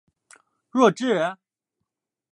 [0.71, 1.37] 弱智？